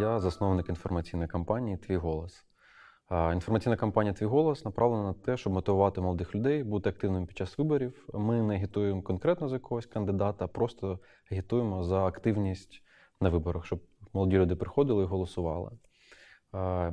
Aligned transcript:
я 0.00 0.18
засновник 0.20 0.68
інформаційної 0.68 1.28
кампанії 1.28 1.76
Твій 1.76 1.96
голос. 1.96 2.44
Інформаційна 3.32 3.76
кампанія 3.76 4.14
Твій 4.14 4.26
голос 4.26 4.64
направлена 4.64 5.02
на 5.02 5.12
те, 5.12 5.36
щоб 5.36 5.52
мотивувати 5.52 6.00
молодих 6.00 6.34
людей 6.34 6.64
бути 6.64 6.90
активними 6.90 7.26
під 7.26 7.36
час 7.36 7.58
виборів. 7.58 8.08
Ми 8.14 8.42
не 8.42 8.54
агітуємо 8.54 9.02
конкретно 9.02 9.48
за 9.48 9.56
якогось 9.56 9.86
кандидата, 9.86 10.44
а 10.44 10.48
просто 10.48 10.98
агітуємо 11.32 11.82
за 11.82 12.04
активність 12.04 12.82
на 13.20 13.28
виборах, 13.28 13.66
щоб 13.66 13.80
молоді 14.12 14.38
люди 14.38 14.56
приходили 14.56 15.02
і 15.02 15.06
голосували. 15.06 15.70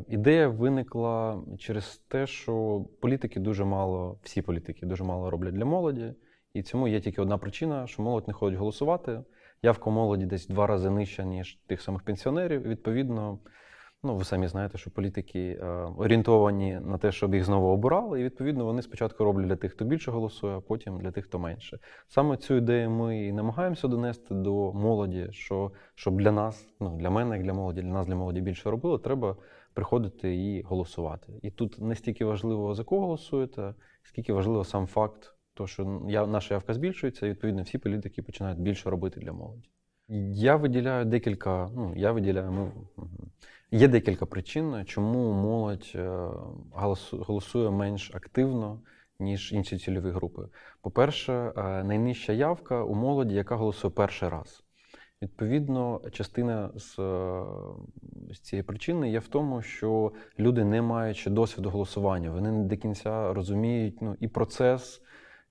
Ідея 0.08 0.48
виникла 0.48 1.44
через 1.60 1.98
те, 2.08 2.28
що 2.28 2.86
політики 3.02 3.40
дуже 3.40 3.66
мало, 3.66 4.20
всі 4.24 4.42
політики 4.42 4.86
дуже 4.86 5.04
мало 5.04 5.30
роблять 5.30 5.54
для 5.54 5.66
молоді, 5.66 6.14
і 6.54 6.64
цьому 6.64 6.88
є 6.88 7.02
тільки 7.02 7.22
одна 7.22 7.38
причина, 7.38 7.88
що 7.88 8.02
молодь 8.04 8.28
не 8.28 8.34
ходить 8.34 8.60
голосувати. 8.60 9.24
Явка 9.66 9.90
молоді 9.90 10.26
десь 10.26 10.48
два 10.48 10.68
рази 10.68 10.90
нижча, 10.90 11.24
ніж 11.24 11.60
тих 11.68 11.82
самих 11.82 12.04
пенсіонерів. 12.04 12.62
Відповідно, 12.62 13.40
ну 14.04 14.16
ви 14.16 14.24
самі 14.24 14.48
знаєте, 14.48 14.78
що 14.78 14.92
політики 14.92 15.60
е, 15.62 15.66
орієнтовані 15.98 16.80
на 16.80 16.98
те, 16.98 17.12
щоб 17.12 17.36
їх 17.36 17.44
знову 17.44 17.68
обирали, 17.68 18.22
і 18.22 18.24
відповідно 18.24 18.66
вони 18.66 18.82
спочатку 18.82 19.24
роблять 19.24 19.48
для 19.48 19.56
тих, 19.56 19.72
хто 19.72 19.86
більше 19.86 20.12
голосує, 20.12 20.58
а 20.58 20.60
потім 20.60 21.00
для 21.00 21.12
тих, 21.12 21.26
хто 21.26 21.40
менше. 21.40 21.80
Саме 22.08 22.38
цю 22.38 22.56
ідею 22.56 22.90
ми 22.90 23.26
і 23.26 23.34
намагаємося 23.34 23.88
донести 23.88 24.34
до 24.34 24.74
молоді, 24.74 25.28
що 25.32 25.72
щоб 25.96 26.22
для 26.22 26.32
нас, 26.32 26.68
ну 26.80 26.98
для 26.98 27.10
мене, 27.10 27.36
як 27.36 27.46
для 27.46 27.54
молоді, 27.54 27.82
для 27.82 27.90
нас, 27.90 28.08
для 28.08 28.16
молоді 28.16 28.42
більше 28.42 28.72
робили, 28.72 29.00
треба 29.00 29.36
приходити 29.74 30.36
і 30.36 30.62
голосувати. 30.62 31.34
І 31.42 31.52
тут 31.52 31.82
не 31.82 31.96
стільки 31.96 32.26
важливо 32.26 32.74
за 32.74 32.84
кого 32.84 33.02
голосуєте, 33.02 33.74
скільки 34.04 34.34
важливо 34.34 34.64
сам 34.64 34.88
факт, 34.88 35.33
то 35.54 35.68
що 35.68 36.02
я, 36.10 36.28
наша 36.28 36.54
явка 36.54 36.74
збільшується, 36.74 37.26
і 37.26 37.30
відповідно 37.30 37.64
всі 37.64 37.78
політики 37.78 38.22
починають 38.22 38.60
більше 38.60 38.90
робити 38.90 39.20
для 39.20 39.34
молоді. 39.34 39.70
Я 40.34 40.56
виділяю 40.56 41.06
декілька. 41.06 41.70
Ну 41.76 41.94
я 41.96 42.12
виділяю. 42.12 42.52
Ми 42.52 42.72
є 43.72 43.88
декілька 43.88 44.26
причин, 44.26 44.86
чому 44.86 45.34
молодь 45.34 45.92
е, 45.96 46.30
голосує 47.12 47.70
менш 47.70 48.12
активно. 48.16 48.82
Ніж 49.20 49.52
інші 49.52 49.78
цільові 49.78 50.10
групи. 50.10 50.42
По-перше, 50.82 51.34
е, 51.34 51.84
найнижча 51.84 52.34
явка 52.34 52.84
у 52.84 52.96
молоді, 52.96 53.36
яка 53.36 53.56
голосує 53.56 53.94
перший 53.94 54.30
раз. 54.30 54.64
Відповідно, 55.22 56.02
частина 56.12 56.70
з, 56.76 57.00
е, 57.00 57.44
з 58.32 58.40
цієї 58.40 58.64
причини 58.64 59.12
є 59.12 59.20
в 59.20 59.28
тому, 59.28 59.62
що 59.62 60.12
люди, 60.40 60.64
не 60.64 60.82
маючи 60.82 61.30
досвіду 61.30 61.70
голосування, 61.70 62.32
вони 62.32 62.52
не 62.52 62.64
до 62.64 62.78
кінця 62.78 63.34
розуміють 63.34 64.02
ну, 64.02 64.16
і 64.20 64.28
процес, 64.28 65.02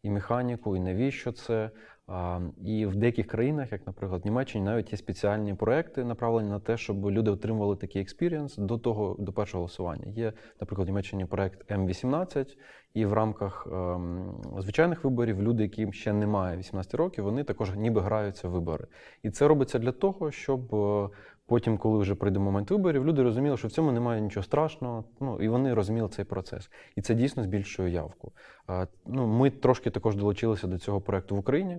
і 0.02 0.10
механіку, 0.10 0.76
і 0.76 0.80
навіщо 0.80 1.32
це. 1.32 1.70
І 2.64 2.86
в 2.86 2.96
деяких 2.96 3.26
країнах, 3.26 3.72
як, 3.72 3.86
наприклад, 3.86 4.22
в 4.22 4.24
Німеччині, 4.24 4.64
навіть 4.64 4.92
є 4.92 4.98
спеціальні 4.98 5.54
проекти, 5.54 6.04
направлені 6.04 6.48
на 6.48 6.60
те, 6.60 6.76
щоб 6.76 7.10
люди 7.10 7.30
отримували 7.30 7.76
такий 7.76 8.02
experience 8.02 8.56
до 8.56 8.78
того, 8.78 9.16
до 9.18 9.32
першого 9.32 9.62
голосування. 9.62 10.06
Є, 10.06 10.32
наприклад, 10.60 10.88
в 10.88 10.90
Німеччині 10.90 11.24
проект 11.24 11.70
М18, 11.70 12.56
і 12.94 13.04
в 13.04 13.12
рамках 13.12 13.66
ем, 13.72 14.34
звичайних 14.58 15.04
виборів 15.04 15.42
люди, 15.42 15.62
яким 15.62 15.92
ще 15.92 16.12
немає 16.12 16.56
18 16.56 16.94
років, 16.94 17.24
вони 17.24 17.44
також 17.44 17.74
ніби 17.76 18.00
граються 18.00 18.48
в 18.48 18.50
вибори. 18.50 18.86
І 19.22 19.30
це 19.30 19.48
робиться 19.48 19.78
для 19.78 19.92
того, 19.92 20.30
щоб 20.30 20.74
е, 20.74 21.08
Потім, 21.52 21.78
коли 21.78 21.98
вже 21.98 22.14
прийде 22.14 22.38
момент 22.38 22.70
виборів, 22.70 23.06
люди 23.06 23.22
розуміли, 23.22 23.56
що 23.56 23.68
в 23.68 23.70
цьому 23.70 23.92
немає 23.92 24.20
нічого 24.20 24.44
страшного. 24.44 25.04
Ну 25.20 25.40
і 25.40 25.48
вони 25.48 25.74
розуміли 25.74 26.08
цей 26.08 26.24
процес. 26.24 26.70
І 26.96 27.02
це 27.02 27.14
дійсно 27.14 27.42
збільшує 27.42 27.90
явку. 27.90 28.32
Ну, 29.06 29.26
Ми 29.26 29.50
трошки 29.50 29.90
також 29.90 30.16
долучилися 30.16 30.66
до 30.66 30.78
цього 30.78 31.00
проекту 31.00 31.36
в 31.36 31.38
Україні. 31.38 31.76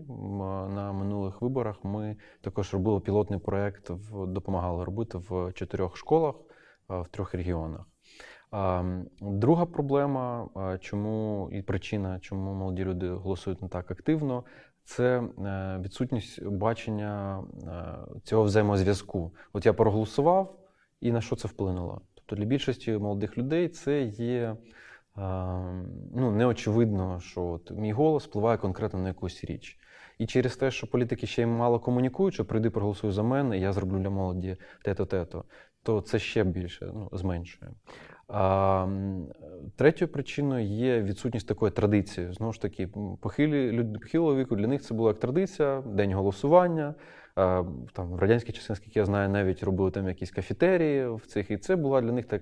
На 0.75 0.91
минулих 0.91 1.41
виборах 1.41 1.83
ми 1.83 2.17
також 2.41 2.73
робили 2.73 2.99
пілотний 2.99 3.39
проект, 3.39 3.91
допомагали 4.27 4.85
робити 4.85 5.17
в 5.17 5.51
чотирьох 5.53 5.97
школах 5.97 6.35
в 6.89 7.07
трьох 7.11 7.33
регіонах. 7.33 7.92
Друга 9.21 9.65
проблема, 9.65 10.49
чому 10.79 11.49
і 11.51 11.61
причина, 11.61 12.19
чому 12.19 12.53
молоді 12.53 12.85
люди 12.85 13.09
голосують 13.09 13.61
не 13.61 13.67
так 13.67 13.91
активно, 13.91 14.43
це 14.83 15.19
е, 15.19 15.79
відсутність 15.83 16.45
бачення 16.45 17.43
е, 17.63 18.19
цього 18.23 18.43
взаємозв'язку. 18.43 19.31
От 19.53 19.65
я 19.65 19.73
проголосував, 19.73 20.59
і 21.01 21.11
на 21.11 21.21
що 21.21 21.35
це 21.35 21.47
вплинуло? 21.47 22.01
Тобто 22.13 22.35
для 22.35 22.45
більшості 22.45 22.91
молодих 22.91 23.37
людей 23.37 23.69
це 23.69 24.01
є 24.03 24.57
ну, 26.15 26.31
неочевидно, 26.31 27.19
що 27.19 27.45
от 27.45 27.71
мій 27.71 27.91
голос 27.91 28.25
впливає 28.25 28.57
конкретно 28.57 28.99
на 28.99 29.07
якусь 29.07 29.43
річ. 29.43 29.79
І 30.17 30.25
через 30.25 30.55
те, 30.55 30.71
що 30.71 30.87
політики 30.87 31.27
ще 31.27 31.41
й 31.41 31.45
мало 31.45 31.79
комунікують, 31.79 32.33
що 32.33 32.45
прийди, 32.45 32.69
проголосуй 32.69 33.11
за 33.11 33.23
мене, 33.23 33.57
і 33.57 33.61
я 33.61 33.73
зроблю 33.73 33.99
для 33.99 34.09
молоді 34.09 34.57
те-то, 34.83 35.45
то 35.83 36.01
це 36.01 36.19
ще 36.19 36.43
більше 36.43 36.91
ну, 36.93 37.09
зменшує. 37.11 37.71
Третьою 39.75 40.11
причиною 40.11 40.65
є 40.65 41.01
відсутність 41.01 41.47
такої 41.47 41.71
традиції. 41.71 42.31
Знову 42.31 42.53
ж 42.53 42.61
таки, 42.61 42.89
похилі 43.21 43.71
люди 43.71 43.99
похилого 43.99 44.35
віку 44.35 44.55
для 44.55 44.67
них 44.67 44.81
це 44.81 44.93
була 44.93 45.09
як 45.09 45.19
традиція, 45.19 45.81
день 45.81 46.13
голосування. 46.13 46.95
Там 47.93 48.09
В 48.11 48.19
радянські 48.19 48.51
часи, 48.51 48.65
наскільки 48.69 48.99
я 48.99 49.05
знаю, 49.05 49.29
навіть 49.29 49.63
робили 49.63 49.91
там 49.91 50.07
якісь 50.07 50.31
кафетерії 50.31 51.07
в 51.07 51.25
цих, 51.25 51.51
і 51.51 51.57
це 51.57 51.75
була 51.75 52.01
для 52.01 52.11
них 52.11 52.25
так, 52.25 52.41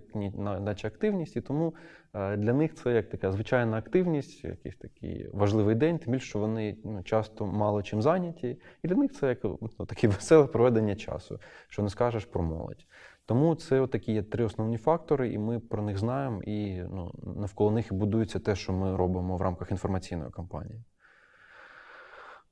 наче 0.59 0.87
активність, 0.87 1.35
і 1.35 1.41
тому 1.41 1.73
для 2.13 2.53
них 2.53 2.73
це 2.73 2.91
як 2.91 3.09
така 3.09 3.31
звичайна 3.31 3.77
активність, 3.77 4.43
якийсь 4.43 4.75
такий 4.75 5.29
важливий 5.33 5.75
день, 5.75 5.97
тим 5.97 6.13
більше 6.13 6.25
що 6.25 6.39
вони 6.39 6.77
ну, 6.83 7.03
часто 7.03 7.45
мало 7.45 7.83
чим 7.83 8.01
зайняті. 8.01 8.57
І 8.83 8.87
для 8.87 8.95
них 8.95 9.11
це 9.11 9.27
як 9.27 9.43
ну, 9.43 9.85
таке 9.87 10.07
веселе 10.07 10.47
проведення 10.47 10.95
часу, 10.95 11.39
що 11.67 11.83
не 11.83 11.89
скажеш 11.89 12.25
про 12.25 12.43
молодь. 12.43 12.85
Тому 13.31 13.55
це 13.55 13.87
такі 13.87 14.13
є 14.13 14.23
три 14.23 14.45
основні 14.45 14.77
фактори, 14.77 15.33
і 15.33 15.37
ми 15.37 15.59
про 15.59 15.83
них 15.83 15.97
знаємо, 15.97 16.43
і 16.43 16.83
ну, 16.83 17.11
навколо 17.23 17.71
них 17.71 17.93
будується 17.93 18.39
те, 18.39 18.55
що 18.55 18.73
ми 18.73 18.95
робимо 18.95 19.37
в 19.37 19.41
рамках 19.41 19.71
інформаційної 19.71 20.31
кампанії. 20.31 20.83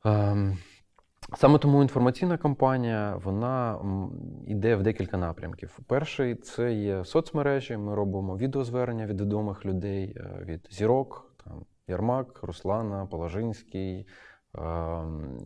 Ем, 0.06 0.57
саме 1.38 1.59
тому 1.59 1.81
інформаційна 1.81 2.38
кампанія 2.38 3.16
вона 3.23 3.79
йде 4.47 4.75
в 4.75 4.84
декілька 4.84 5.18
напрямків. 5.18 5.79
Перший 5.88 6.35
це 6.35 6.73
є 6.73 7.06
соцмережі. 7.06 7.78
Ми 7.78 7.95
робимо 7.95 8.38
відеозвернення 8.38 9.06
від 9.06 9.22
відомих 9.22 9.66
людей, 9.66 10.16
е, 10.18 10.44
від 10.45 10.68
зірок, 10.72 11.35
там, 11.44 11.66
Ярмак, 11.88 12.44
Руслана, 12.44 13.06
Положинський, 13.06 14.07
ем, 14.57 15.38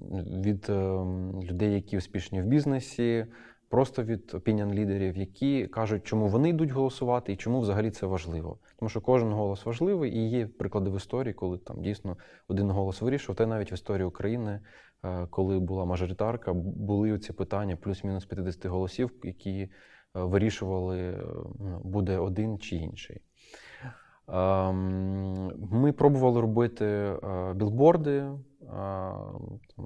від 0.44 0.70
ем, 0.70 1.42
людей, 1.44 1.74
які 1.74 1.98
успішні 1.98 2.42
в 2.42 2.46
бізнесі 2.46 3.26
просто 3.70 4.04
від 4.04 4.32
опініон 4.34 4.74
лідерів, 4.74 5.18
які 5.18 5.68
кажуть, 5.68 6.04
чому 6.04 6.28
вони 6.28 6.50
йдуть 6.50 6.72
голосувати 6.72 7.34
і 7.34 7.36
чому 7.36 7.60
взагалі 7.60 7.92
це 7.92 8.06
важливо. 8.06 8.60
Тому 8.80 8.90
що 8.90 9.02
кожен 9.02 9.32
голос 9.32 9.66
важливий 9.66 10.18
і 10.18 10.30
є 10.30 10.48
приклади 10.48 10.90
в 10.90 10.98
історії, 10.98 11.34
коли 11.34 11.58
там 11.58 11.82
дійсно 11.82 12.18
один 12.48 12.72
голос 12.72 13.02
вирішив. 13.02 13.36
Та 13.36 13.46
навіть 13.46 13.72
в 13.72 13.74
історії 13.74 14.06
України, 14.06 14.60
е, 15.06 15.28
коли 15.30 15.60
була 15.60 15.86
мажоритарка, 15.86 16.54
були 16.54 17.20
ці 17.20 17.34
питання 17.34 17.76
плюс-мінус 17.76 18.26
50 18.26 18.66
голосів, 18.66 19.12
які 19.24 19.60
е, 19.62 19.70
вирішували, 20.14 21.00
е, 21.00 21.24
ну, 21.60 21.82
буде 21.84 22.18
один 22.18 22.60
чи 22.60 22.76
інший. 22.76 23.22
Ем, 24.28 25.52
ми 25.72 25.92
пробували 25.92 26.42
робити 26.42 27.14
білборди 27.56 28.32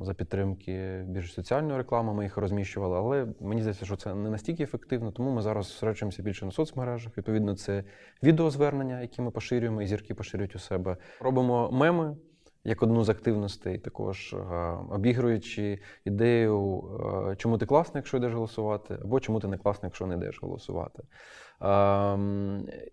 за 0.02 0.14
підтримки 0.14 1.06
більш 1.08 1.34
соціальної 1.34 1.78
реклами. 1.78 2.14
Ми 2.14 2.24
їх 2.24 2.38
розміщували, 2.38 2.98
але 2.98 3.28
мені 3.40 3.62
здається, 3.62 3.86
що 3.86 3.96
це 3.96 4.16
не 4.16 4.30
настільки 4.30 4.64
ефективно, 4.64 5.12
тому 5.12 5.31
ми 5.31 5.42
зараз 5.42 5.66
зосереджуємося 5.66 6.24
більше 6.24 6.46
на 6.46 6.52
соцмережах. 6.52 7.18
Відповідно, 7.18 7.56
це 7.56 7.84
відеозвернення, 8.24 9.02
які 9.02 9.22
ми 9.22 9.31
поширюємо, 9.31 9.81
і 9.81 9.88
зірки 9.88 10.14
поширюють 10.14 10.56
у 10.56 10.59
себе. 10.59 10.98
Робимо 11.22 11.69
меми. 11.72 12.16
Як 12.64 12.84
одну 12.84 13.04
з 13.04 13.09
активностей, 13.09 13.78
також 13.78 14.36
обігруючи 14.90 15.80
ідею, 16.06 16.84
чому 17.38 17.57
ти 17.57 17.66
класний, 17.66 18.00
якщо 18.00 18.18
йдеш 18.18 18.34
голосувати, 18.34 18.98
або 19.01 19.19
чому 19.19 19.39
ти 19.39 19.48
не 19.48 19.57
класний, 19.57 19.88
якщо 19.88 20.06
не 20.06 20.16
йдеш 20.16 20.42
голосувати. 20.42 21.04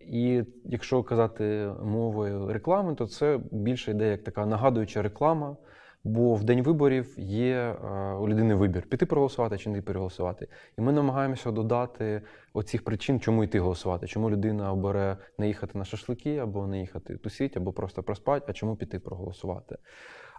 І 0.01 0.43
якщо 0.65 1.03
казати 1.03 1.73
мовою 1.83 2.53
реклами, 2.53 2.95
то 2.95 3.07
це 3.07 3.41
більше 3.51 3.91
йде 3.91 4.11
як 4.11 4.25
така 4.25 4.47
нагадуюча 4.47 5.03
реклама. 5.03 5.57
Бо 6.05 6.35
в 6.35 6.45
день 6.45 6.63
виборів 6.63 7.15
є 7.19 7.55
е, 7.55 7.75
у 8.13 8.29
людини 8.29 8.55
вибір 8.55 8.83
піти 8.83 9.07
проголосувати 9.07 9.59
чи 9.59 9.71
не 9.71 9.83
проголосувати. 9.83 10.49
І 10.79 10.81
ми 10.81 10.93
намагаємося 10.93 11.51
додати 11.51 12.23
оцих 12.53 12.85
причин, 12.85 13.21
чому 13.21 13.45
йти 13.45 13.61
голосувати, 13.61 14.07
чому 14.07 14.31
людина 14.31 14.73
обере 14.73 15.17
не 15.39 15.47
їхати 15.49 15.79
на 15.79 15.85
шашлики, 15.85 16.39
або 16.39 16.67
не 16.67 16.81
їхати 16.81 17.17
тусіть, 17.17 17.57
або 17.57 17.73
просто 17.73 18.03
проспати, 18.03 18.47
а 18.49 18.53
чому 18.53 18.77
піти 18.77 18.99
проголосувати. 18.99 19.77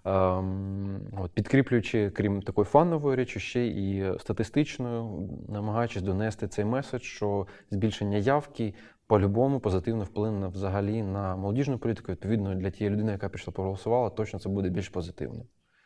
Ем, 0.06 1.02
от, 1.18 1.32
Підкріплюючи, 1.32 2.10
крім 2.10 2.42
такої 2.42 2.66
фанової 2.66 3.16
речі, 3.16 3.40
ще 3.40 3.68
і 3.68 4.14
статистичною, 4.20 5.30
намагаючись 5.50 6.04
донести 6.04 6.48
цей 6.48 6.66
меседж, 6.66 7.02
що 7.02 7.48
збільшення 7.72 8.18
явки 8.18 8.74
по-любому 9.08 9.60
позитивно 9.60 10.04
вплине 10.04 10.48
взагалі 10.48 11.04
на 11.04 11.36
молодіжну 11.36 11.78
політику. 11.78 12.12
Відповідно, 12.12 12.56
для 12.56 12.70
тієї 12.70 12.94
людини, 12.94 13.12
яка 13.12 13.30
пішла 13.30 13.54
проголосувала, 13.54 14.10
точно 14.10 14.40
це 14.40 14.50
буде 14.50 14.70
більш 14.70 14.90
позитивно. 14.90 15.46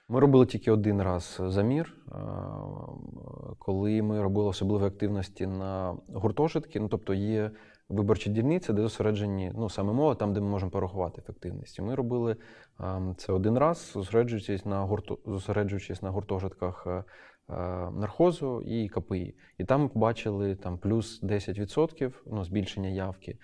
Ми 0.09 0.19
робили 0.19 0.45
тільки 0.45 0.71
один 0.71 1.01
раз 1.01 1.41
замір, 1.45 1.95
е, 2.07 2.11
коли 3.59 4.01
ми 4.01 4.21
робили 4.21 4.47
особливі 4.47 4.85
активності 4.85 5.47
на 5.47 5.97
гуртожитки. 6.13 6.79
Ну, 6.79 6.87
тобто 6.87 7.13
є 7.13 7.51
виборчі 7.89 8.29
дільниці, 8.29 8.73
де 8.73 8.81
зосереджені 8.81 9.51
ну, 9.55 9.69
саме 9.69 9.93
мова, 9.93 10.15
там, 10.15 10.33
де 10.33 10.39
ми 10.39 10.47
можемо 10.47 10.71
порахувати 10.71 11.21
ефективність. 11.21 11.81
Ми 11.81 11.95
робили 11.95 12.35
ем, 12.79 13.15
це 13.17 13.33
один 13.33 13.57
раз, 13.57 13.91
зосереджуючись 13.93 14.65
на 14.65 14.81
гурту, 14.81 15.19
зосереджуючись 15.25 16.01
на 16.01 16.09
гуртожитках 16.09 16.83
е, 16.87 16.89
е, 16.89 17.03
нархозу 17.91 18.61
і 18.61 18.89
КПІ. 18.89 19.35
І 19.57 19.63
там 19.65 19.89
побачили 19.89 20.55
там, 20.55 20.77
плюс 20.77 21.23
10% 21.23 22.11
ну, 22.25 22.43
збільшення 22.43 22.89
явки. 22.89 23.37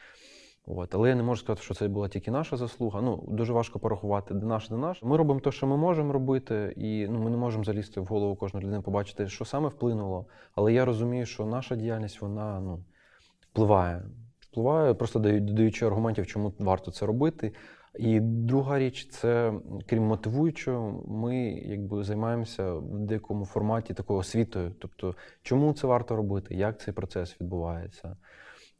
От. 0.67 0.95
Але 0.95 1.09
я 1.09 1.15
не 1.15 1.23
можу 1.23 1.41
сказати, 1.41 1.63
що 1.63 1.73
це 1.73 1.87
була 1.87 2.07
тільки 2.09 2.31
наша 2.31 2.57
заслуга. 2.57 3.01
Ну, 3.01 3.23
Дуже 3.27 3.53
важко 3.53 3.79
порахувати, 3.79 4.33
де 4.33 4.45
наш, 4.45 4.69
де 4.69 4.75
наш. 4.75 5.03
Ми 5.03 5.17
робимо 5.17 5.39
те, 5.39 5.51
що 5.51 5.67
ми 5.67 5.77
можемо 5.77 6.13
робити, 6.13 6.73
і 6.77 7.07
ну, 7.07 7.19
ми 7.19 7.29
не 7.29 7.37
можемо 7.37 7.63
залізти 7.63 8.01
в 8.01 8.05
голову 8.05 8.35
кожної 8.35 8.65
людини, 8.65 8.81
побачити, 8.81 9.27
що 9.27 9.45
саме 9.45 9.67
вплинуло. 9.67 10.25
Але 10.55 10.73
я 10.73 10.85
розумію, 10.85 11.25
що 11.25 11.45
наша 11.45 11.75
діяльність 11.75 12.21
вона 12.21 12.59
ну, 12.59 12.83
впливає. 13.51 14.03
Впливає, 14.55 14.93
просто 14.93 15.19
додаючи 15.19 15.85
аргументів, 15.85 16.27
чому 16.27 16.53
варто 16.59 16.91
це 16.91 17.05
робити. 17.05 17.53
І 17.99 18.19
друга 18.19 18.79
річ, 18.79 19.07
це 19.09 19.53
крім 19.85 20.03
мотивуючого, 20.03 21.03
ми 21.07 21.37
якби 21.47 22.03
займаємося 22.03 22.73
в 22.73 22.99
деякому 22.99 23.45
форматі 23.45 23.93
такою 23.93 24.19
освітою. 24.19 24.75
Тобто, 24.79 25.15
чому 25.41 25.73
це 25.73 25.87
варто 25.87 26.15
робити, 26.15 26.55
як 26.55 26.81
цей 26.81 26.93
процес 26.93 27.41
відбувається. 27.41 28.17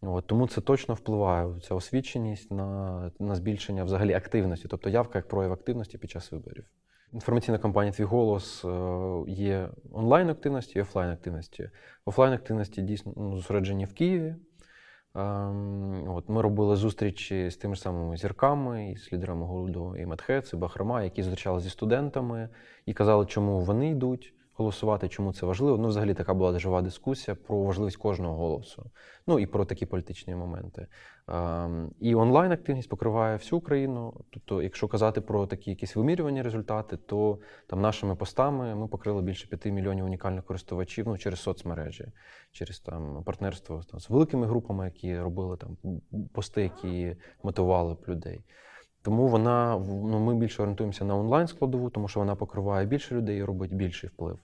От, 0.01 0.27
Тому 0.27 0.47
це 0.47 0.61
точно 0.61 0.95
впливає 0.95 1.59
ця 1.59 1.75
освіченість 1.75 2.51
на 2.51 3.11
на 3.19 3.35
збільшення 3.35 3.83
взагалі 3.83 4.13
активності, 4.13 4.67
тобто 4.67 4.89
явка 4.89 5.19
як 5.19 5.27
прояв 5.27 5.51
активності 5.51 5.97
під 5.97 6.11
час 6.11 6.31
виборів. 6.31 6.65
Інформаційна 7.13 7.57
кампанія 7.57 7.93
Твій 7.93 8.03
голос 8.03 8.65
е, 8.65 8.69
є 9.27 9.69
онлайн 9.91 10.29
активності 10.29 10.79
і 10.79 10.81
офлайн 10.81 11.11
активності. 11.11 11.69
Офлайн 12.05 12.33
активності 12.33 12.81
дійсно 12.81 13.13
ну, 13.17 13.35
зосереджені 13.35 13.85
в 13.85 13.93
Києві. 13.93 14.35
Ем, 15.15 16.09
от, 16.09 16.29
Ми 16.29 16.41
робили 16.41 16.75
зустрічі 16.75 17.49
з 17.49 17.57
тими 17.57 17.75
ж 17.75 17.81
самими 17.81 18.17
зірками, 18.17 18.91
і 18.91 18.97
з 18.97 19.13
лідерами 19.13 19.45
голоду 19.45 19.95
і 19.95 20.05
Медхец, 20.05 20.53
і 20.53 20.55
Бахрома, 20.55 21.03
які 21.03 21.23
зустрічалися 21.23 21.63
зі 21.63 21.69
студентами 21.69 22.49
і 22.85 22.93
казали, 22.93 23.25
чому 23.25 23.59
вони 23.59 23.89
йдуть 23.89 24.33
голосувати, 24.57 25.09
чому 25.09 25.33
це 25.33 25.45
важливо. 25.45 25.77
Ну, 25.77 25.87
взагалі, 25.87 26.13
така 26.13 26.33
була 26.33 26.59
жива 26.59 26.81
дискусія 26.81 27.35
про 27.35 27.61
важливість 27.61 27.97
кожного 27.97 28.35
голосу, 28.35 28.85
ну 29.27 29.39
і 29.39 29.45
про 29.45 29.65
такі 29.65 29.85
політичні 29.85 30.35
моменти. 30.35 30.87
І 31.99 32.15
онлайн-активність 32.15 32.89
покриває 32.89 33.37
всю 33.37 33.59
Україну. 33.59 34.13
Тобто, 34.29 34.61
якщо 34.61 34.87
казати 34.87 35.21
про 35.21 35.47
такі 35.47 35.69
якісь 35.69 35.95
вимірювані 35.95 36.41
результати, 36.41 36.97
то 36.97 37.39
там 37.67 37.81
нашими 37.81 38.15
постами 38.15 38.75
ми 38.75 38.87
покрили 38.87 39.21
більше 39.21 39.47
5 39.47 39.65
мільйонів 39.65 40.05
унікальних 40.05 40.43
користувачів 40.43 41.07
ну, 41.07 41.17
через 41.17 41.39
соцмережі, 41.39 42.05
через 42.51 42.79
там 42.79 43.23
партнерство 43.23 43.81
там, 43.91 43.99
з 43.99 44.09
великими 44.09 44.47
групами, 44.47 44.85
які 44.85 45.19
робили 45.19 45.57
там 45.57 45.77
пости, 46.33 46.61
які 46.61 47.15
мотивували 47.43 47.93
б 47.93 48.05
людей. 48.07 48.43
Тому 49.05 49.27
вона 49.27 49.77
ну, 49.87 50.19
ми 50.19 50.35
більше 50.35 50.61
орієнтуємося 50.61 51.05
на 51.05 51.15
онлайн-складову, 51.15 51.89
тому 51.89 52.07
що 52.07 52.19
вона 52.19 52.35
покриває 52.35 52.85
більше 52.85 53.15
людей 53.15 53.37
і 53.37 53.43
робить 53.43 53.73
більший 53.73 54.09
вплив. 54.09 54.39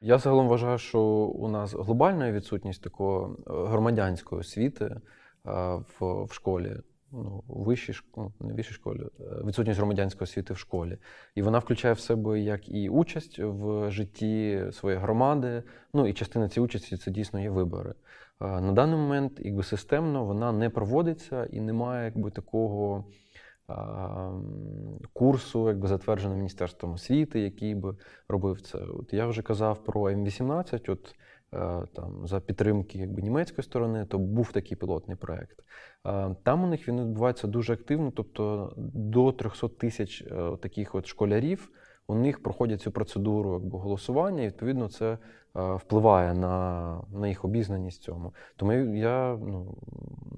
Я 0.00 0.18
загалом 0.18 0.48
вважаю, 0.48 0.78
що 0.78 1.00
у 1.34 1.48
нас 1.48 1.74
глобальна 1.74 2.32
відсутність 2.32 2.82
такої 2.82 3.26
е, 3.26 3.34
громадянської 3.46 4.40
освіти 4.40 4.84
е, 4.84 5.00
в 5.44 6.24
в 6.24 6.32
школі, 6.32 6.76
ну, 7.12 7.44
вищій 7.48 7.94
ну, 8.16 8.32
вищій 8.40 8.74
школі, 8.74 9.00
е, 9.00 9.24
відсутність 9.46 9.78
громадянської 9.78 10.24
освіти 10.24 10.54
в 10.54 10.58
школі. 10.58 10.98
І 11.34 11.42
вона 11.42 11.58
включає 11.58 11.94
в 11.94 12.00
себе 12.00 12.40
як 12.40 12.68
і 12.68 12.88
участь 12.88 13.38
в 13.38 13.90
житті 13.90 14.64
своєї 14.72 15.02
громади. 15.02 15.62
Ну 15.94 16.06
і 16.06 16.12
частина 16.12 16.48
цієї 16.48 16.64
участі 16.64 16.96
це 16.96 17.10
дійсно 17.10 17.40
є 17.40 17.50
вибори. 17.50 17.94
На 18.40 18.72
даний 18.72 18.96
момент, 18.96 19.32
якби 19.38 19.62
системно, 19.62 20.24
вона 20.24 20.52
не 20.52 20.70
проводиться 20.70 21.44
і 21.44 21.60
немає 21.60 22.04
якби 22.04 22.30
такого 22.30 23.04
курсу, 25.12 25.68
якби 25.68 25.88
затверджено 25.88 26.36
Міністерством 26.36 26.92
освіти, 26.92 27.40
який 27.40 27.74
би 27.74 27.96
робив 28.28 28.60
це. 28.60 28.78
От 28.78 29.12
Я 29.12 29.26
вже 29.26 29.42
казав 29.42 29.84
про 29.84 30.00
М18. 30.00 30.90
От 30.92 31.14
е, 31.54 31.86
там 31.94 32.26
за 32.26 32.40
підтримки 32.40 32.98
якби 32.98 33.22
німецької 33.22 33.64
сторони, 33.64 34.06
то 34.06 34.18
був 34.18 34.52
такий 34.52 34.76
пілотний 34.76 35.16
проект. 35.16 35.58
Там 36.42 36.64
у 36.64 36.66
них 36.66 36.88
він 36.88 37.00
відбувається 37.00 37.46
дуже 37.46 37.72
активно, 37.72 38.10
тобто 38.10 38.72
до 38.94 39.32
300 39.32 39.68
тисяч 39.68 40.22
е, 40.22 40.56
таких 40.62 40.94
от 40.94 41.06
школярів 41.06 41.70
у 42.06 42.14
них 42.14 42.42
проходять 42.42 42.80
цю 42.80 42.90
процедуру 42.90 43.52
якби, 43.52 43.78
голосування, 43.78 44.42
і 44.42 44.46
відповідно 44.46 44.88
це 44.88 45.04
Е, 45.12 45.18
впливає 45.54 46.34
на 46.34 46.96
на 47.12 47.28
їх 47.28 47.44
обізнаність 47.44 48.02
в 48.02 48.04
цьому. 48.04 48.34
Тому 48.56 48.72
я, 48.96 49.38
ну, 49.40 49.76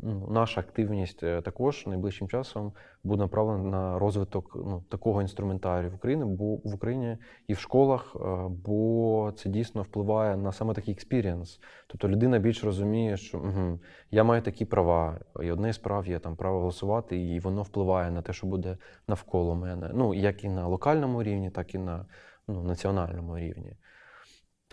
ну, 0.03 0.29
наша 0.31 0.61
активність 0.61 1.23
е, 1.23 1.43
також 1.43 1.87
найближчим 1.87 2.29
часом 2.29 2.73
буде 3.05 3.23
направлена 3.23 3.65
на 3.65 3.99
розвиток 3.99 4.53
ну, 4.57 4.85
такого 4.89 5.23
інструментарію 5.23 5.91
в 5.91 5.95
Україні, 5.95 6.25
бо 6.25 6.45
в 6.45 6.75
Україні 6.75 7.19
і 7.49 7.55
в 7.55 7.59
школах, 7.59 8.17
е, 8.17 8.19
бо 8.49 9.33
це 9.37 9.49
дійсно 9.51 9.83
впливає 9.83 10.37
на 10.37 10.53
саме 10.53 10.75
такий 10.75 10.95
experience. 10.95 11.61
Тобто 11.87 12.09
людина 12.09 12.39
більш 12.39 12.65
розуміє, 12.65 13.17
що 13.17 13.39
угу, 13.39 13.81
я 14.11 14.25
маю 14.25 14.43
такі 14.43 14.65
права, 14.65 15.21
і 15.43 15.51
одне 15.51 15.73
з 15.73 15.79
прав 15.79 16.07
є 16.07 16.19
там 16.19 16.37
право 16.37 16.59
голосувати, 16.59 17.19
і 17.19 17.41
воно 17.41 17.63
впливає 17.63 18.11
на 18.11 18.23
те, 18.23 18.33
що 18.33 18.47
буде 18.47 18.77
навколо 19.09 19.55
мене. 19.55 19.91
Ну 19.95 20.15
як 20.15 20.45
і 20.45 20.49
на 20.49 20.67
локальному 20.67 21.23
рівні, 21.23 21.51
так 21.51 21.75
і 21.75 21.79
на 21.79 22.07
ну, 22.49 22.63
національному 22.63 23.39
рівні. 23.39 23.77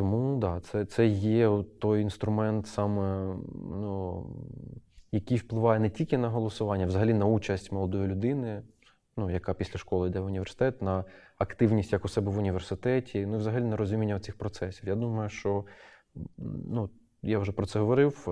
Тому 0.02 0.38
да, 0.38 0.60
це 0.60 0.86
це 0.86 1.08
є 1.08 1.64
той 1.80 2.02
інструмент, 2.02 2.68
саме, 2.68 3.36
ну, 3.56 4.26
який 5.12 5.38
впливає 5.38 5.80
не 5.80 5.90
тільки 5.90 6.18
на 6.18 6.30
голосування, 6.30 6.84
а 6.84 6.88
взагалі 6.88 7.14
на 7.14 7.26
участь 7.26 7.72
молодої 7.72 8.08
людини, 8.08 8.64
ну, 9.18 9.30
яка 9.30 9.54
після 9.54 9.80
школи 9.80 10.08
йде 10.08 10.20
в 10.20 10.26
університет, 10.26 10.82
на 10.82 11.06
активність 11.38 11.94
як 11.94 12.06
у 12.06 12.08
себе 12.08 12.32
в 12.32 12.38
університеті, 12.38 13.26
ну 13.26 13.36
і 13.36 13.38
взагалі 13.38 13.64
на 13.64 13.78
розуміння 13.78 14.20
цих 14.20 14.38
процесів. 14.38 14.88
Я 14.88 14.96
думаю, 14.96 15.30
що 15.30 15.66
ну, 16.68 16.90
я 17.24 17.40
вже 17.40 17.52
про 17.52 17.66
це 17.66 17.80
говорив. 17.80 18.26
Е, 18.28 18.32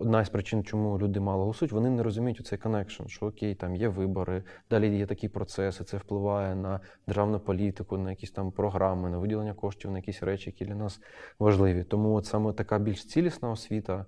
одна 0.00 0.24
з 0.24 0.28
причин, 0.28 0.64
чому 0.64 0.98
люди 0.98 1.20
мало 1.20 1.40
голосують, 1.40 1.72
вони 1.72 1.90
не 1.90 2.02
розуміють 2.02 2.46
цей 2.46 2.58
connection, 2.58 3.06
що 3.06 3.26
okay, 3.26 3.54
там 3.54 3.76
є 3.76 3.88
вибори, 3.88 4.42
далі 4.70 4.98
є 4.98 5.06
такі 5.06 5.28
процеси, 5.28 5.84
це 5.84 5.96
впливає 5.96 6.54
на 6.54 6.80
державну 7.06 7.40
політику, 7.40 7.98
на 7.98 8.10
якісь 8.10 8.30
там 8.30 8.52
програми, 8.52 9.10
на 9.10 9.18
виділення 9.18 9.54
коштів, 9.54 9.90
на 9.90 9.98
якісь 9.98 10.22
речі, 10.22 10.50
які 10.50 10.64
для 10.64 10.74
нас 10.74 11.00
важливі. 11.38 11.84
Тому 11.84 12.14
от 12.14 12.26
саме 12.26 12.52
така 12.52 12.78
більш 12.78 13.06
цілісна 13.06 13.50
освіта 13.50 13.94
е, 13.94 14.06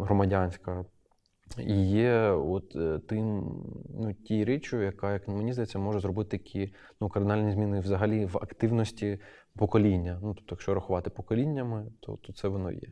громадянська. 0.00 0.84
І 1.58 1.90
є 1.90 2.20
от 2.30 2.76
е, 2.76 3.00
тим, 3.08 3.44
ну, 4.00 4.14
тією 4.14 4.44
річчю, 4.44 4.82
яка, 4.82 5.12
як 5.12 5.28
мені 5.28 5.52
здається, 5.52 5.78
може 5.78 6.00
зробити 6.00 6.38
такі 6.38 6.74
ну, 7.00 7.08
кардинальні 7.08 7.52
зміни 7.52 7.80
взагалі 7.80 8.26
в 8.26 8.36
активності 8.36 9.18
покоління. 9.56 10.18
Ну, 10.22 10.34
тобто, 10.34 10.54
якщо 10.54 10.74
рахувати 10.74 11.10
поколіннями, 11.10 11.86
то, 12.00 12.16
то 12.16 12.32
це 12.32 12.48
воно 12.48 12.72
є. 12.72 12.88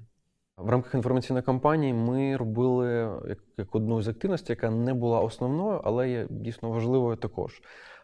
В 0.56 0.70
рамках 0.70 0.94
інформаційної 0.94 1.42
кампанії 1.42 1.92
ми 1.92 2.36
робили 2.36 3.10
як, 3.58 3.74
одну 3.74 4.02
з 4.02 4.08
активностей, 4.08 4.56
яка 4.56 4.70
не 4.70 4.94
була 4.94 5.20
основною, 5.20 5.80
але 5.84 6.10
є 6.10 6.26
дійсно 6.30 6.70
важливою 6.70 7.16
також. 7.16 7.62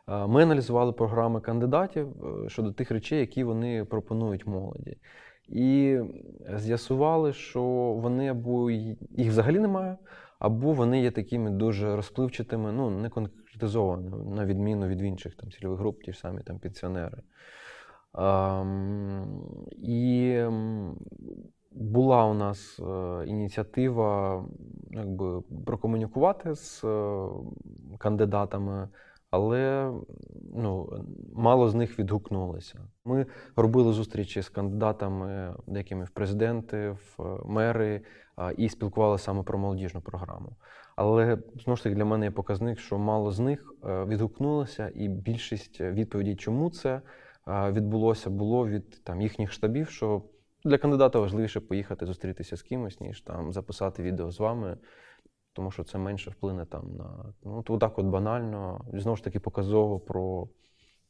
Ми 0.08 0.42
аналізували 0.42 0.92
програми 0.92 1.40
кандидатів 1.40 2.08
е, 2.24 2.48
щодо 2.48 2.72
тих 2.72 2.90
речей, 2.90 3.20
які 3.20 3.44
вони 3.44 3.84
пропонують 3.84 4.46
молоді. 4.46 4.96
І 5.48 5.98
з'ясували, 6.56 7.32
що 7.32 7.62
вони 8.02 8.28
або 8.28 8.70
їх 8.70 9.28
взагалі 9.28 9.58
немає, 9.58 9.96
або 10.38 10.72
вони 10.72 11.02
є 11.02 11.10
такими 11.10 11.50
дуже 11.50 11.96
розпливчатими, 11.96 12.72
ну 12.72 12.90
не 12.90 13.08
конкретизованими, 13.08 14.36
на 14.36 14.44
відміну 14.44 14.86
від 14.86 15.00
інших 15.00 15.34
там 15.34 15.50
цільових 15.50 15.78
груп, 15.78 16.02
ті 16.02 16.12
ж 16.12 16.18
самі 16.18 16.42
там 16.42 16.58
пенсіонери. 16.58 17.22
І 19.82 20.40
була 21.76 22.24
у 22.24 22.34
нас 22.34 22.80
е, 22.80 23.24
ініціатива 23.26 24.44
якби, 24.90 25.42
прокомунікувати 25.66 26.54
з 26.54 26.84
е, 26.84 27.28
кандидатами, 27.98 28.88
але 29.36 29.92
ну, 30.54 31.04
мало 31.34 31.68
з 31.68 31.74
них 31.74 31.98
відгукнулося. 31.98 32.78
Ми 33.04 33.26
робили 33.56 33.92
зустрічі 33.92 34.42
з 34.42 34.48
кандидатами, 34.48 35.54
деякими 35.66 36.04
в 36.04 36.10
президенти, 36.10 36.90
в 36.90 37.22
е, 37.22 37.38
мери, 37.44 38.02
і 38.56 38.68
спілкувалися 38.68 39.24
саме 39.24 39.42
про 39.42 39.58
молодіжну 39.58 40.00
програму. 40.00 40.56
Але 40.96 41.38
знову 41.64 41.76
ж 41.76 41.82
таки 41.82 41.94
для 41.96 42.04
мене 42.04 42.26
є 42.26 42.30
показник, 42.30 42.78
що 42.78 42.98
мало 42.98 43.30
з 43.30 43.40
них 43.40 43.74
відгукнулося, 43.84 44.92
і 44.94 45.08
більшість 45.08 45.80
відповідей, 45.80 46.36
чому 46.36 46.70
це 46.70 47.00
відбулося, 47.48 48.30
було 48.30 48.68
від 48.68 49.04
там 49.04 49.20
їхніх 49.20 49.52
штабів, 49.52 49.88
що 49.88 50.22
для 50.64 50.78
кандидата 50.78 51.18
важливіше 51.18 51.60
поїхати 51.60 52.06
зустрітися 52.06 52.56
з 52.56 52.62
кимось, 52.62 53.00
ніж 53.00 53.20
там 53.20 53.52
записати 53.52 54.02
відео 54.02 54.30
з 54.30 54.40
вами, 54.40 54.76
тому 55.56 55.70
що 55.70 55.84
це 55.84 55.98
менше 55.98 56.30
вплине 56.30 56.66
там 56.66 56.96
на 56.96 57.34
ну 57.44 57.62
так 57.62 57.98
от 57.98 58.06
банально, 58.06 58.80
знову 58.92 59.16
ж 59.16 59.24
таки 59.24 59.40
показово 59.40 59.98
про 59.98 60.48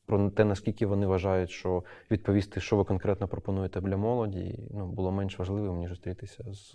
про 0.07 0.31
те, 0.31 0.45
наскільки 0.45 0.87
вони 0.87 1.07
вважають, 1.07 1.51
що 1.51 1.85
відповісти, 2.11 2.61
що 2.61 2.77
ви 2.77 2.85
конкретно 2.85 3.29
пропонуєте 3.29 3.81
для 3.81 3.97
молоді, 3.97 4.69
ну, 4.71 4.87
було 4.87 5.13
менш 5.13 5.39
важливим, 5.39 5.77
ніж 5.77 5.91
зустрітися 5.91 6.45
з 6.53 6.75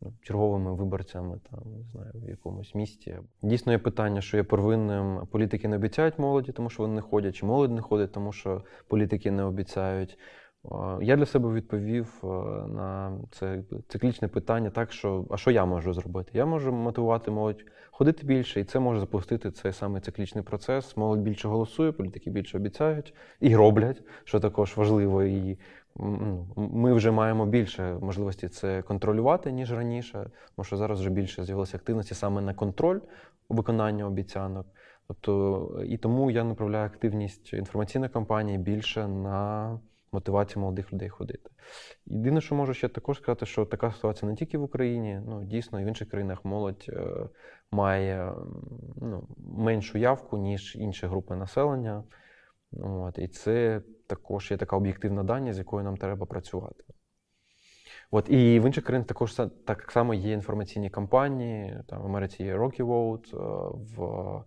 ну, 0.00 0.12
черговими 0.22 0.74
виборцями 0.74 1.40
там, 1.50 1.60
не 1.76 1.82
знаю, 1.82 2.12
в 2.14 2.28
якомусь 2.28 2.74
місті. 2.74 3.18
Дійсно 3.42 3.72
є 3.72 3.78
питання, 3.78 4.20
що 4.20 4.36
є 4.36 4.42
первинним, 4.42 5.26
політики 5.30 5.68
не 5.68 5.76
обіцяють 5.76 6.18
молоді, 6.18 6.52
тому 6.52 6.70
що 6.70 6.82
вони 6.82 6.94
не 6.94 7.00
ходять, 7.00 7.34
чи 7.34 7.46
молодь 7.46 7.72
не 7.72 7.80
ходить, 7.80 8.12
тому 8.12 8.32
що 8.32 8.62
політики 8.88 9.30
не 9.30 9.42
обіцяють. 9.42 10.18
А, 10.70 10.98
Я 11.02 11.16
для 11.16 11.26
себе 11.26 11.52
відповів 11.52 12.20
е, 12.24 12.26
на 12.68 13.18
це 13.30 13.62
циклічне 13.88 14.28
питання 14.28 14.70
так, 14.70 14.92
що 14.92 15.26
а 15.30 15.36
що 15.36 15.50
я 15.50 15.64
можу 15.64 15.92
зробити? 15.92 16.30
Я 16.34 16.46
можу 16.46 16.72
мотивувати 16.72 17.30
молодь 17.30 17.64
ходити 17.90 18.26
більше, 18.26 18.60
і 18.60 18.64
це 18.64 18.78
може 18.78 19.00
запустити 19.00 19.50
цей 19.50 19.72
самий 19.72 20.00
циклічний 20.00 20.44
процес. 20.44 20.96
Молодь 20.96 21.20
більше 21.20 21.48
голосує, 21.48 21.92
політики 21.92 22.30
більше 22.30 22.58
обіцяють 22.58 23.14
і 23.40 23.56
роблять, 23.56 24.02
що 24.24 24.40
також 24.40 24.76
важливо. 24.76 25.22
І 25.22 25.58
ну, 25.96 26.46
ми 26.56 26.92
вже 26.92 27.10
маємо 27.10 27.46
більше 27.46 27.94
можливості 28.00 28.48
це 28.48 28.82
контролювати, 28.82 29.52
ніж 29.52 29.72
раніше, 29.72 30.30
тому 30.56 30.64
що 30.64 30.76
зараз 30.76 31.00
вже 31.00 31.10
більше 31.10 31.44
з'явилося 31.44 31.76
активності 31.76 32.14
саме 32.14 32.40
на 32.40 32.54
контроль 32.54 33.00
виконання 33.48 34.06
обіцянок. 34.06 34.66
Тобто, 35.08 35.82
і 35.86 35.96
тому 35.96 36.30
я 36.30 36.44
направляю 36.44 36.86
активність 36.86 37.52
інформаційної 37.52 38.10
кампанії 38.10 38.58
більше 38.58 39.08
на 39.08 39.80
мотивацію 40.14 40.60
молодих 40.60 40.92
людей 40.92 41.08
ходити. 41.08 41.50
Єдине, 42.06 42.40
що 42.40 42.54
можу 42.54 42.74
ще 42.74 42.88
також 42.88 43.18
сказати, 43.18 43.46
що 43.46 43.64
така 43.64 43.92
ситуація 43.92 44.30
не 44.30 44.36
тільки 44.36 44.58
в 44.58 44.62
Україні, 44.62 45.20
ну 45.26 45.44
дійсно 45.44 45.80
і 45.80 45.84
в 45.84 45.86
інших 45.86 46.08
країнах 46.08 46.44
молодь 46.44 46.86
е, 46.88 47.28
має 47.70 48.32
ну, 48.96 49.28
меншу 49.38 49.98
явку, 49.98 50.38
ніж 50.38 50.76
інші 50.76 51.06
групи 51.06 51.36
населення. 51.36 52.04
От, 52.82 53.18
і 53.18 53.28
це 53.28 53.82
також 54.06 54.50
є 54.50 54.56
така 54.56 54.76
об'єктивна 54.76 55.22
даність, 55.22 55.56
з 55.56 55.58
якою 55.58 55.84
нам 55.84 55.96
треба 55.96 56.26
працювати. 56.26 56.84
От, 58.10 58.30
і 58.30 58.60
в 58.60 58.66
інших 58.66 58.84
країнах 58.84 59.06
також 59.06 59.34
так 59.64 59.90
само 59.92 60.14
є 60.14 60.32
інформаційні 60.32 60.90
кампанії. 60.90 61.78
Там 61.88 62.02
в 62.02 62.06
Америці 62.06 62.44
є 62.44 62.56
Rocky 62.56 62.82
Vote, 62.82 63.36
е, 63.36 63.70
в, 63.96 64.44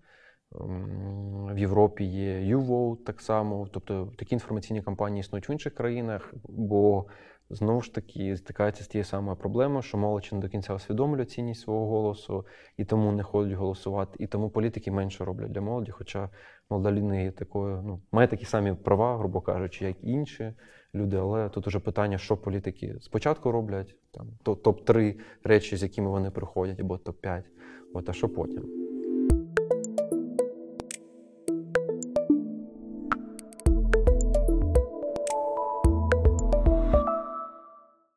в 0.51 1.57
Європі 1.57 2.03
є 2.03 2.55
U-Vote 2.57 3.03
так 3.03 3.21
само. 3.21 3.67
Тобто 3.71 4.11
такі 4.17 4.35
інформаційні 4.35 4.81
кампанії 4.81 5.19
існують 5.19 5.49
в 5.49 5.51
інших 5.51 5.73
країнах, 5.73 6.33
бо 6.49 7.05
знову 7.49 7.81
ж 7.81 7.93
таки 7.93 8.37
стикається 8.37 8.83
з 8.83 8.87
тією 8.87 9.05
самою 9.05 9.37
проблемою, 9.37 9.81
що 9.81 9.97
молодь 9.97 10.29
не 10.31 10.39
до 10.39 10.49
кінця 10.49 10.73
усвідомлює 10.73 11.25
цінність 11.25 11.61
свого 11.61 11.87
голосу, 11.87 12.45
і 12.77 12.85
тому 12.85 13.11
не 13.11 13.23
ходять 13.23 13.53
голосувати, 13.53 14.15
і 14.19 14.27
тому 14.27 14.49
політики 14.49 14.91
менше 14.91 15.25
роблять 15.25 15.51
для 15.51 15.61
молоді. 15.61 15.91
Хоча 15.91 16.29
молода 16.69 16.91
людина 16.91 17.19
є 17.19 17.31
такою, 17.31 17.81
ну, 17.85 18.01
має 18.11 18.27
такі 18.27 18.45
самі 18.45 18.73
права, 18.73 19.17
грубо 19.17 19.41
кажучи, 19.41 19.85
як 19.85 19.97
інші 20.01 20.53
люди. 20.95 21.17
Але 21.17 21.49
тут 21.49 21.67
уже 21.67 21.79
питання, 21.79 22.17
що 22.17 22.37
політики 22.37 22.95
спочатку 23.01 23.51
роблять, 23.51 23.95
там 24.11 24.27
то- 24.43 24.53
топ-3 24.53 25.19
речі, 25.43 25.77
з 25.77 25.83
якими 25.83 26.09
вони 26.09 26.31
приходять, 26.31 26.79
або 26.79 26.95
топ-5, 26.97 27.43
от, 27.93 28.09
а 28.09 28.13
що 28.13 28.29
потім. 28.29 28.96